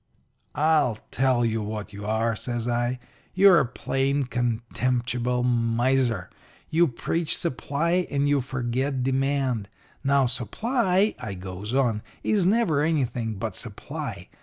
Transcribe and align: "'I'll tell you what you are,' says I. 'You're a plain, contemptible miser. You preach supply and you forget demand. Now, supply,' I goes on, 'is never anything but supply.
"'I'll 0.55 0.97
tell 1.11 1.45
you 1.45 1.61
what 1.61 1.93
you 1.93 2.07
are,' 2.07 2.35
says 2.35 2.67
I. 2.67 2.97
'You're 3.35 3.59
a 3.59 3.67
plain, 3.67 4.23
contemptible 4.23 5.43
miser. 5.43 6.31
You 6.71 6.87
preach 6.87 7.37
supply 7.37 8.07
and 8.09 8.27
you 8.27 8.41
forget 8.41 9.03
demand. 9.03 9.69
Now, 10.03 10.25
supply,' 10.25 11.13
I 11.19 11.35
goes 11.35 11.75
on, 11.75 12.01
'is 12.23 12.47
never 12.47 12.81
anything 12.81 13.35
but 13.35 13.55
supply. 13.55 14.29